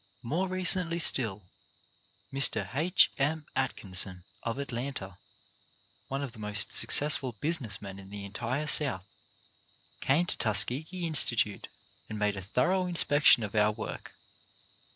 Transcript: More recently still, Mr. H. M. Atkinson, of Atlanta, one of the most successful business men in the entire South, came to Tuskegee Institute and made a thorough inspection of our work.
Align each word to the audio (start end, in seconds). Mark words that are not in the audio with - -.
More 0.23 0.47
recently 0.47 0.97
still, 0.97 1.43
Mr. 2.33 2.67
H. 2.73 3.11
M. 3.19 3.45
Atkinson, 3.55 4.23
of 4.41 4.57
Atlanta, 4.57 5.19
one 6.07 6.23
of 6.23 6.31
the 6.31 6.39
most 6.39 6.71
successful 6.71 7.33
business 7.39 7.83
men 7.83 7.99
in 7.99 8.09
the 8.09 8.25
entire 8.25 8.65
South, 8.65 9.05
came 9.99 10.25
to 10.25 10.37
Tuskegee 10.39 11.05
Institute 11.05 11.67
and 12.09 12.17
made 12.17 12.35
a 12.35 12.41
thorough 12.41 12.87
inspection 12.87 13.43
of 13.43 13.53
our 13.53 13.73
work. 13.73 14.15